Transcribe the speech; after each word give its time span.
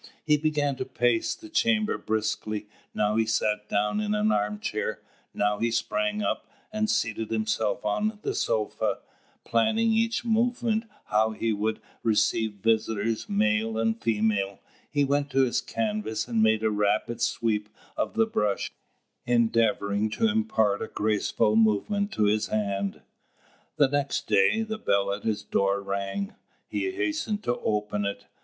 He 0.25 0.35
began 0.35 0.77
to 0.77 0.85
pace 0.85 1.35
the 1.35 1.47
chamber 1.47 1.95
briskly, 1.99 2.65
now 2.91 3.17
he 3.17 3.27
sat 3.27 3.69
down 3.69 3.99
in 4.01 4.15
an 4.15 4.31
armchair, 4.31 4.99
now 5.31 5.59
he 5.59 5.69
sprang 5.69 6.23
up, 6.23 6.47
and 6.73 6.89
seated 6.89 7.29
himself 7.29 7.85
on 7.85 8.17
the 8.23 8.33
sofa, 8.33 8.97
planning 9.45 9.91
each 9.91 10.25
moment 10.25 10.85
how 11.05 11.33
he 11.33 11.53
would 11.53 11.79
receive 12.01 12.53
visitors, 12.53 13.29
male 13.29 13.77
and 13.77 14.01
female; 14.01 14.57
he 14.89 15.03
went 15.03 15.29
to 15.29 15.43
his 15.43 15.61
canvas 15.61 16.27
and 16.27 16.41
made 16.41 16.63
a 16.63 16.71
rapid 16.71 17.21
sweep 17.21 17.69
of 17.95 18.15
the 18.15 18.25
brush, 18.25 18.71
endeavouring 19.27 20.09
to 20.09 20.27
impart 20.27 20.81
a 20.81 20.87
graceful 20.87 21.55
movement 21.55 22.11
to 22.13 22.23
his 22.23 22.47
hand. 22.47 23.03
The 23.75 23.87
next 23.87 24.25
day, 24.25 24.63
the 24.63 24.79
bell 24.79 25.13
at 25.13 25.21
his 25.25 25.43
door 25.43 25.79
rang. 25.79 26.33
He 26.67 26.89
hastened 26.89 27.43
to 27.43 27.59
open 27.59 28.05
it. 28.05 28.25